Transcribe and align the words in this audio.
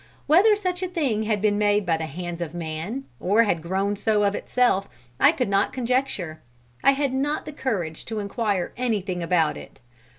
Whether 0.25 0.55
such 0.55 0.81
a 0.81 0.87
thing 0.87 1.25
had 1.25 1.43
been 1.43 1.59
made 1.59 1.85
by 1.85 1.95
the 1.95 2.07
hands 2.07 2.41
of 2.41 2.55
man, 2.55 3.03
or 3.19 3.43
had 3.43 3.61
grown 3.61 3.95
so 3.95 4.23
of 4.23 4.33
itself, 4.33 4.89
I 5.19 5.31
could 5.31 5.47
not 5.47 5.73
conjecture. 5.73 6.41
I 6.83 6.93
had 6.93 7.13
not 7.13 7.45
the 7.45 7.53
courage 7.53 8.03
to 8.05 8.17
inquire 8.17 8.73
anything 8.75 9.21
about 9.21 9.57
it. 9.57 9.79